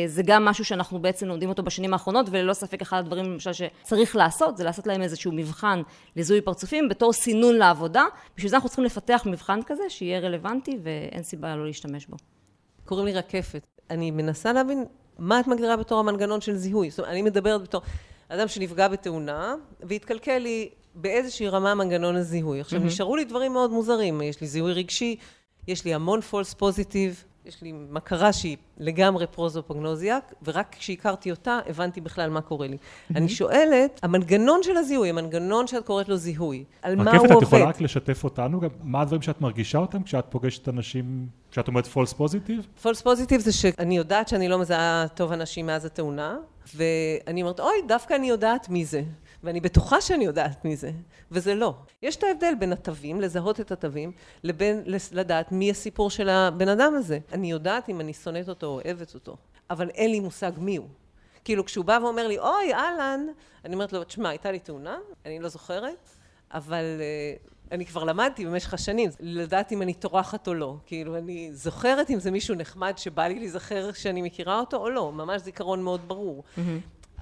[0.08, 4.16] זה גם משהו שאנחנו בעצם לומדים אותו בשנים האחרונות, וללא ספק אחד הדברים למשל שצריך
[4.16, 5.82] לעשות, זה לעשות להם איזשהו מבחן
[6.16, 8.04] לזיהוי פרצופים בתור סינון לעבודה.
[8.38, 12.18] בשביל זה אנחנו צריכים לפתח מבחן כזה, שיהיה רלוונטי ואין סיבה לא להשתמש בו.
[12.90, 13.68] קוראים לי רקפת.
[13.90, 14.86] אני מנסה להבין
[15.20, 16.90] מה את מגדירה בתור המנגנון של זיהוי.
[16.90, 17.82] זאת אומרת, אני מדברת בתור
[18.30, 22.62] אדם שנפגע בתאונה, והתקלקל לי באיזושהי רמה מנגנון הזיהוי.
[22.62, 24.22] עכשיו, נשארו לי דברים מאוד מוזרים.
[24.22, 25.16] יש לי זיהוי רגשי,
[25.68, 32.02] יש לי המון false positive, יש לי מכרה שהיא לגמרי prosopagnosiac, ורק כשהכרתי אותה הבנתי
[32.02, 32.78] בכלל מה קורה לי.
[33.16, 37.26] אני שואלת, המנגנון של הזיהוי, המנגנון שאת קוראת לו זיהוי, על מה הוא עובד?
[37.26, 41.68] רקפת, את יכולה רק לשתף אותנו, מה הדברים שאת מרגישה אותם כשאת פוגשת אנשים, כשאת
[41.68, 42.68] אומרת false positive?
[42.82, 46.38] false positive זה שאני יודעת שאני לא מזהה טוב אנשים מאז התאונה,
[46.76, 49.02] ואני אומרת, אוי, דווקא אני יודעת מי זה.
[49.44, 50.92] ואני בטוחה שאני יודעת מי זה,
[51.32, 51.74] וזה לא.
[52.02, 54.12] יש את ההבדל בין התווים, לזהות את התווים,
[54.44, 57.20] לבין לדעת מי הסיפור של הבן אדם הזה.
[57.32, 59.38] אני יודעת אם אני שונאת אותו או אוהבת אותו,
[59.70, 60.88] אבל אין לי מושג מי הוא.
[61.44, 63.28] כאילו כשהוא בא ואומר לי, אוי, אהלן,
[63.66, 66.10] אני אומרת לו, תשמע, הייתה לי תאונה, אני לא זוכרת,
[66.54, 70.76] אבל uh, אני כבר למדתי במשך השנים, לדעת אם אני טורחת או לא.
[70.86, 75.12] כאילו, אני זוכרת אם זה מישהו נחמד שבא לי להיזכר שאני מכירה אותו או לא,
[75.12, 76.44] ממש זיכרון מאוד ברור.
[76.44, 76.60] Mm-hmm.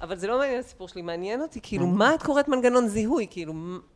[0.02, 3.26] אבל זה לא מעניין הסיפור שלי, מעניין אותי, כאילו, מה את קוראת מנגנון זיהוי?
[3.30, 3.52] כאילו,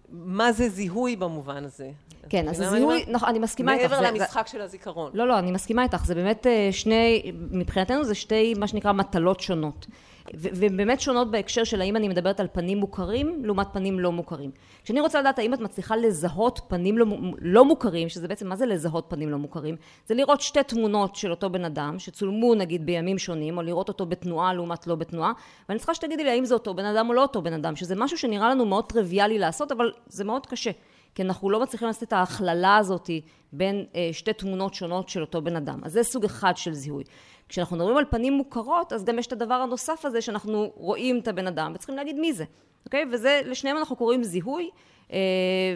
[0.08, 1.90] מה זה זיהוי במובן הזה?
[2.28, 3.92] כן, אז הזיהוי, נכון, אני מסכימה איתך.
[3.92, 5.10] מעבר למשחק של הזיכרון.
[5.14, 9.86] לא, לא, אני מסכימה איתך, זה באמת שני, מבחינתנו זה שתי, מה שנקרא, מטלות שונות.
[10.34, 14.50] והן באמת שונות בהקשר של האם אני מדברת על פנים מוכרים לעומת פנים לא מוכרים.
[14.84, 17.06] כשאני רוצה לדעת האם את מצליחה לזהות פנים לא,
[17.38, 19.76] לא מוכרים, שזה בעצם מה זה לזהות פנים לא מוכרים?
[20.06, 24.06] זה לראות שתי תמונות של אותו בן אדם, שצולמו נגיד בימים שונים, או לראות אותו
[24.06, 25.32] בתנועה לעומת לא בתנועה,
[25.68, 27.94] ואני צריכה שתגידי לי האם זה אותו בן אדם או לא אותו בן אדם, שזה
[27.96, 30.70] משהו שנראה לנו מאוד טריוויאלי לעשות, אבל זה מאוד קשה.
[31.14, 33.10] כי אנחנו לא מצליחים לעשות את ההכללה הזאת
[33.52, 35.80] בין שתי תמונות שונות של אותו בן אדם.
[35.82, 37.04] אז זה סוג אחד של זיהוי.
[37.48, 41.28] כשאנחנו מדברים על פנים מוכרות, אז גם יש את הדבר הנוסף הזה שאנחנו רואים את
[41.28, 42.44] הבן אדם וצריכים להגיד מי זה,
[42.86, 43.04] אוקיי?
[43.12, 44.70] וזה, לשניהם אנחנו קוראים זיהוי,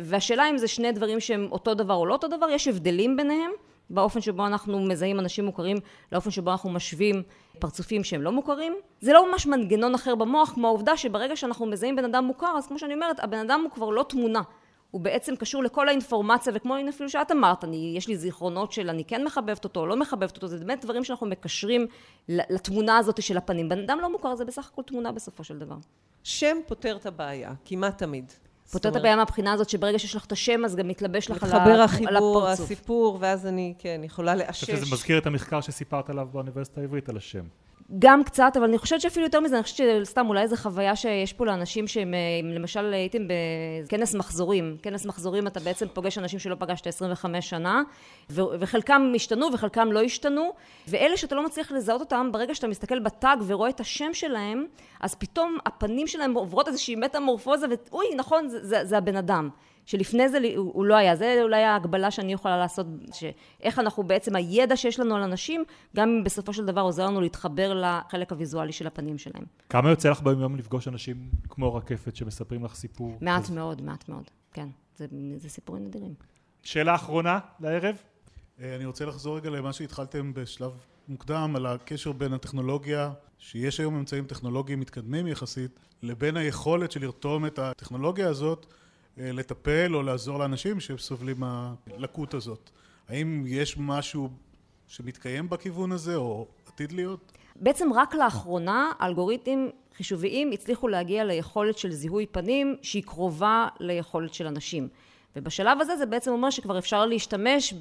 [0.03, 3.51] והשאלה אם זה שני דברים שהם אותו דבר או לא אותו דבר, יש הבדלים ביניהם,
[3.91, 5.77] באופן שבו אנחנו מזהים אנשים מוכרים,
[6.13, 7.23] לאופן שבו אנחנו משווים
[7.59, 8.77] פרצופים שהם לא מוכרים.
[9.01, 12.67] זה לא ממש מנגנון אחר במוח, כמו העובדה שברגע שאנחנו מזהים בן אדם מוכר, אז
[12.67, 14.43] כמו שאני אומרת, הבן אדם הוא כבר לא תמונה.
[14.97, 19.05] הוא בעצם קשור לכל האינפורמציה, וכמו אפילו שאת אמרת, אני, יש לי זיכרונות של אני
[19.05, 21.87] כן מחבבת אותו או לא מחבבת אותו, זה באמת דברים שאנחנו מקשרים
[22.29, 23.69] לתמונה הזאת של הפנים.
[23.69, 25.77] בן אדם לא מוכר, זה בסך הכל תמונה בסופו של דבר.
[26.23, 28.33] שם פותר את הבעיה, כמעט תמיד.
[28.73, 31.49] פותר את הבעיה מהבחינה הזאת שברגע שיש לך את השם, אז גם מתלבש לך על
[31.49, 31.67] הפרצוף.
[31.67, 34.49] מתחבר החיבור, הסיפור, ואז אני, כן, יכולה לאשש.
[34.49, 37.45] אני חושב שזה מזכיר את המחקר שסיפרת עליו באוניברסיטה העברית על השם.
[37.99, 41.33] גם קצת, אבל אני חושבת שאפילו יותר מזה, אני חושבת שסתם אולי זו חוויה שיש
[41.33, 42.15] פה לאנשים שהם,
[42.55, 43.23] למשל הייתם
[43.85, 47.83] בכנס מחזורים, כנס מחזורים אתה בעצם פוגש אנשים שלא פגשת 25 שנה,
[48.31, 50.53] וחלקם השתנו וחלקם לא השתנו,
[50.89, 54.67] ואלה שאתה לא מצליח לזהות אותם, ברגע שאתה מסתכל בטאג ורואה את השם שלהם,
[55.01, 59.49] אז פתאום הפנים שלהם עוברות איזושהי מטמורפוזה, ואוי, נכון, זה, זה, זה הבן אדם.
[59.87, 61.17] שלפני זה הוא, הוא לא היה.
[61.17, 65.65] זה אולי ההגבלה שאני יכולה לעשות, שאיך אנחנו בעצם, הידע שיש לנו על אנשים,
[65.97, 69.45] גם אם בסופו של דבר עוזר לנו להתחבר לחלק הוויזואלי של הפנים שלהם.
[69.69, 73.19] כמה יוצא לך ביום יום לפגוש אנשים כמו רקפת שמספרים לך סיפור?
[73.21, 73.51] מעט אז...
[73.51, 74.69] מאוד, מעט מאוד, כן.
[74.97, 76.15] זה, זה סיפורים נדירים.
[76.63, 77.97] שאלה אחרונה לערב?
[78.61, 80.73] אה, אני רוצה לחזור רגע למה שהתחלתם בשלב
[81.09, 87.47] מוקדם, על הקשר בין הטכנולוגיה, שיש היום אמצעים טכנולוגיים מתקדמים יחסית, לבין היכולת של לרתום
[87.47, 88.67] את הטכנולוגיה הזאת
[89.17, 92.71] לטפל או לעזור לאנשים שסובלים מהלקות הזאת.
[93.09, 94.31] האם יש משהו
[94.87, 97.33] שמתקיים בכיוון הזה, או עתיד להיות?
[97.57, 104.47] בעצם רק לאחרונה אלגוריתמים חישוביים הצליחו להגיע ליכולת של זיהוי פנים שהיא קרובה ליכולת של
[104.47, 104.89] אנשים.
[105.37, 107.79] ובשלב הזה זה בעצם אומר שכבר אפשר להשתמש אה,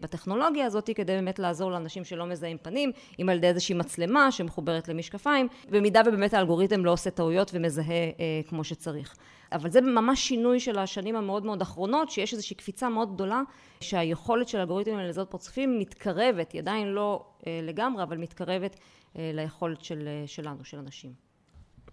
[0.00, 4.88] בטכנולוגיה הזאת כדי באמת לעזור לאנשים שלא מזהים פנים, אם על ידי איזושהי מצלמה שמחוברת
[4.88, 9.16] למשקפיים, במידה ובאמת האלגוריתם לא עושה טעויות ומזהה אה, כמו שצריך.
[9.52, 13.42] אבל זה ממש שינוי של השנים המאוד מאוד אחרונות, שיש איזושהי קפיצה מאוד גדולה,
[13.80, 18.76] שהיכולת של האלגוריתמים לזהות פרצופים מתקרבת, היא עדיין לא אה, לגמרי, אבל מתקרבת
[19.18, 21.25] אה, ליכולת של, אה, שלנו, של אנשים.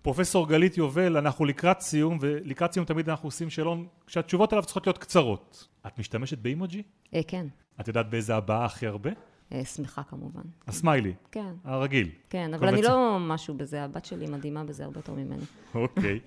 [0.03, 4.87] פרופסור גלית יובל, אנחנו לקראת סיום, ולקראת סיום תמיד אנחנו עושים שאלון שהתשובות עליו צריכות
[4.87, 5.67] להיות קצרות.
[5.87, 6.83] את משתמשת באימוג'י?
[7.13, 7.47] אה, כן.
[7.81, 9.09] את יודעת באיזה הבעה הכי הרבה?
[9.51, 10.41] אה, שמחה כמובן.
[10.67, 11.13] הסמיילי?
[11.31, 11.53] כן.
[11.63, 12.09] הרגיל?
[12.29, 15.43] כן, אבל אני לא משהו בזה, הבת שלי מדהימה בזה הרבה יותר ממני.
[15.75, 16.19] אוקיי.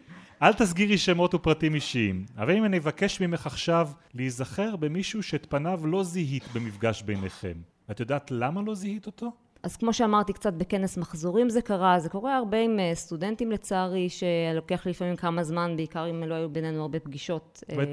[0.42, 5.86] אל תסגירי שמות ופרטים אישיים, אבל אם אני אבקש ממך עכשיו להיזכר במישהו שאת פניו
[5.86, 7.54] לא זיהית במפגש ביניכם,
[7.90, 9.32] את יודעת למה לא זיהית אותו?
[9.66, 14.08] אז כמו שאמרתי, קצת בכנס מחזורים זה קרה, זה קורה הרבה עם אה, סטודנטים לצערי,
[14.08, 17.58] שלוקח לפעמים כמה זמן, בעיקר אם לא היו בינינו הרבה פגישות.
[17.60, 17.88] זאת אומרת,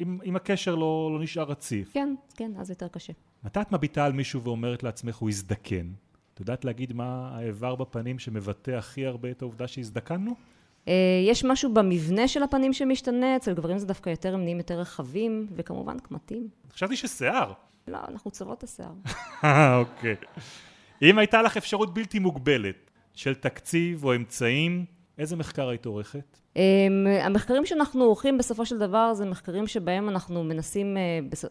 [0.00, 1.92] אם, אם, הקשר לא, לא נשאר רציף.
[1.92, 3.12] כן, כן, אז יותר קשה.
[3.44, 5.86] מתי את מביטה על מישהו ואומרת לעצמך, הוא הזדקן?
[6.34, 10.34] את יודעת להגיד מה האיבר בפנים שמבטא הכי הרבה את העובדה שהזדקנו?
[10.88, 10.94] אה,
[11.26, 15.46] יש משהו במבנה של הפנים שמשתנה, אצל גברים זה דווקא יותר, הם נהיים יותר רחבים,
[15.56, 16.48] וכמובן קמטים.
[16.72, 17.52] חשבתי ששיער.
[17.88, 18.92] לא, אנחנו צוות השיער.
[19.80, 20.16] אוקיי.
[21.04, 24.84] אם הייתה לך אפשרות בלתי מוגבלת של תקציב או אמצעים,
[25.18, 26.38] איזה מחקר היית עורכת?
[26.56, 31.02] אמ, המחקרים שאנחנו עורכים בסופו של דבר זה מחקרים שבהם אנחנו מנסים אה,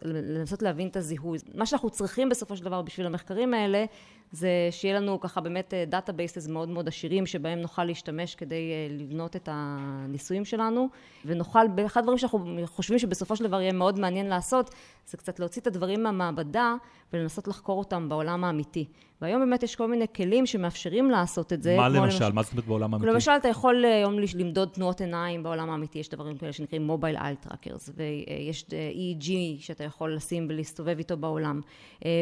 [0.04, 1.38] לנסות להבין את הזיהוי.
[1.54, 3.84] מה שאנחנו צריכים בסופו של דבר בשביל המחקרים האלה
[4.32, 9.36] זה שיהיה לנו ככה באמת databases מאוד מאוד עשירים שבהם נוכל להשתמש כדי אה, לבנות
[9.36, 10.88] את הניסויים שלנו
[11.24, 14.70] ונוכל, אחד הדברים שאנחנו חושבים שבסופו של דבר יהיה מאוד מעניין לעשות
[15.06, 16.74] זה קצת להוציא את הדברים מהמעבדה
[17.12, 18.86] ולנסות לחקור אותם בעולם האמיתי.
[19.22, 21.76] והיום באמת יש כל מיני כלים שמאפשרים לעשות את זה.
[21.76, 22.32] מה למשל?
[22.32, 23.12] מה זאת אומרת בעולם האמיתי?
[23.12, 27.16] למשל אתה יכול אה, היום למדוד תנועות עיניים בעולם האמיתי, יש דברים כאלה שנקראים mobile
[27.16, 29.30] eye trackers ויש אה, EEG
[29.62, 31.60] שאתה יכול לשים ולהסתובב איתו בעולם.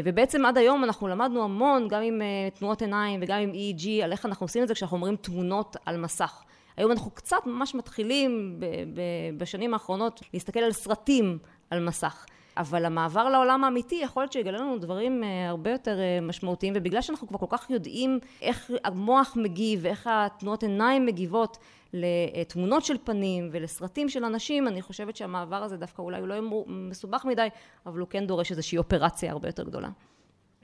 [0.05, 4.13] ובעצם עד היום אנחנו למדנו המון גם עם אה, תנועות עיניים וגם עם EEG, על
[4.13, 6.43] איך אנחנו עושים את זה כשאנחנו רואים תמונות על מסך.
[6.77, 8.61] היום אנחנו קצת ממש מתחילים
[9.37, 11.39] בשנים האחרונות להסתכל על סרטים
[11.71, 12.27] על מסך.
[12.57, 17.01] אבל המעבר לעולם האמיתי יכול להיות שיגלה לנו דברים uh, הרבה יותר uh, משמעותיים, ובגלל
[17.01, 21.59] שאנחנו כבר כל כך יודעים איך המוח מגיב ואיך התנועות עיניים מגיבות
[21.93, 27.25] לתמונות של פנים ולסרטים של אנשים, אני חושבת שהמעבר הזה דווקא אולי הוא לא מסובך
[27.25, 27.49] מדי,
[27.87, 29.89] אבל הוא כן דורש איזושהי אופרציה הרבה יותר גדולה.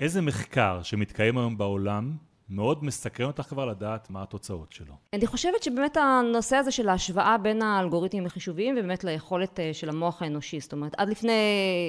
[0.00, 2.16] איזה מחקר שמתקיים היום בעולם
[2.50, 4.94] מאוד מסקרן אותך כבר לדעת מה התוצאות שלו.
[5.12, 10.22] אני חושבת שבאמת הנושא הזה של ההשוואה בין האלגוריתמים החישוביים ובאמת ליכולת אה, של המוח
[10.22, 11.32] האנושי, זאת אומרת עד לפני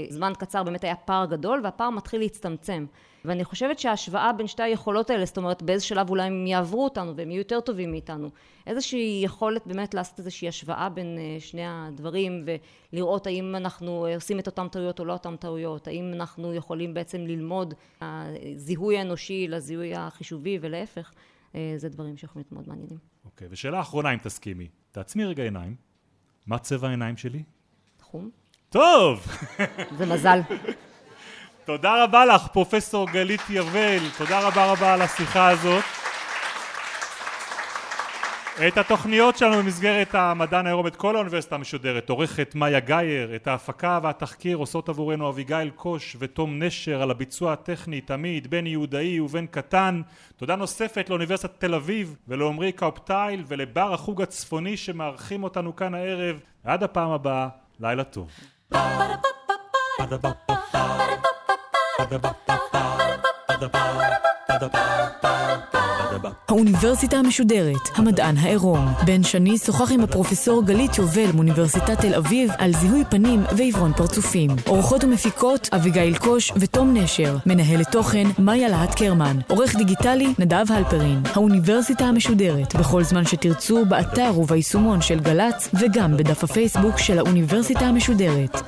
[0.09, 2.85] זמן קצר באמת היה פער גדול והפער מתחיל להצטמצם.
[3.25, 7.15] ואני חושבת שההשוואה בין שתי היכולות האלה, זאת אומרת באיזה שלב אולי הם יעברו אותנו
[7.15, 8.29] והם יהיו יותר טובים מאיתנו,
[8.67, 12.45] איזושהי יכולת באמת לעשות איזושהי השוואה בין אה, שני הדברים
[12.93, 16.93] ולראות האם אנחנו אה, עושים את אותן טעויות או לא אותן טעויות, האם אנחנו יכולים
[16.93, 21.12] בעצם ללמוד הזיהוי האנושי לזיהוי החישובי ולהפך,
[21.55, 22.97] אה, זה דברים שיכולים להיות מאוד מעניינים.
[23.25, 25.75] אוקיי, okay, ושאלה אחרונה אם תסכימי, תעצמי רגע עיניים,
[26.47, 27.43] מה צבע העיניים שלי?
[27.97, 28.29] תחום.
[28.69, 29.27] טוב!
[29.97, 30.39] זה מזל.
[31.69, 35.84] תודה רבה לך, פרופסור גלית יבל, תודה רבה רבה על השיחה הזאת.
[38.67, 43.99] את התוכניות שלנו במסגרת המדען היום את כל האוניברסיטה המשודרת עורכת מאיה גאייר, את ההפקה
[44.03, 50.01] והתחקיר עושות עבורנו אביגיל קוש ותום נשר על הביצוע הטכני תמיד בן יהודאי ובן קטן.
[50.38, 56.39] תודה נוספת לאוניברסיטת תל אביב ולעומרי קאופטייל ולבר החוג הצפוני שמארחים אותנו כאן הערב.
[56.63, 57.47] עד הפעם הבאה
[57.79, 58.29] לילה טוב
[66.49, 68.88] האוניברסיטה המשודרת, המדען העירום.
[69.05, 74.49] בן שני שוחח עם הפרופסור גלית יובל מאוניברסיטת תל אביב על זיהוי פנים ועיוורון פרצופים.
[74.67, 77.38] עורכות ומפיקות אביגיל קוש ותום נשר.
[77.45, 79.38] מנהלת תוכן מאיה להט קרמן.
[79.47, 81.21] עורך דיגיטלי נדב הלפרין.
[81.33, 88.62] האוניברסיטה המשודרת, בכל זמן שתרצו, באתר וביישומון של גל"צ וגם בדף הפייסבוק של האוניברסיטה המשודרת.